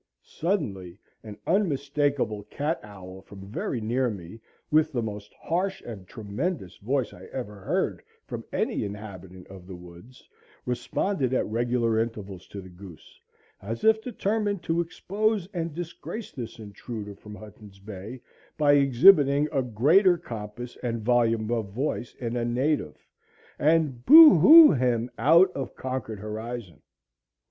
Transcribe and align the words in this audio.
Suddenly 0.23 0.97
an 1.21 1.37
unmistakable 1.45 2.41
cat 2.45 2.79
owl 2.81 3.21
from 3.21 3.45
very 3.51 3.79
near 3.79 4.09
me, 4.09 4.41
with 4.71 4.91
the 4.91 5.03
most 5.03 5.31
harsh 5.35 5.79
and 5.85 6.07
tremendous 6.07 6.77
voice 6.77 7.13
I 7.13 7.25
ever 7.25 7.59
heard 7.59 8.01
from 8.25 8.43
any 8.51 8.83
inhabitant 8.83 9.45
of 9.49 9.67
the 9.67 9.75
woods, 9.75 10.27
responded 10.65 11.35
at 11.35 11.45
regular 11.45 11.99
intervals 11.99 12.47
to 12.47 12.61
the 12.61 12.67
goose, 12.69 13.21
as 13.61 13.83
if 13.83 14.01
determined 14.01 14.63
to 14.63 14.81
expose 14.81 15.47
and 15.53 15.75
disgrace 15.75 16.31
this 16.31 16.57
intruder 16.57 17.13
from 17.13 17.35
Hudson's 17.35 17.77
Bay 17.77 18.21
by 18.57 18.73
exhibiting 18.73 19.47
a 19.51 19.61
greater 19.61 20.17
compass 20.17 20.77
and 20.81 21.03
volume 21.03 21.51
of 21.51 21.73
voice 21.73 22.15
in 22.15 22.35
a 22.35 22.43
native, 22.43 22.95
and 23.59 24.03
boo 24.03 24.39
hoo 24.39 24.71
him 24.71 25.11
out 25.19 25.51
of 25.53 25.75
Concord 25.75 26.17
horizon. 26.17 26.81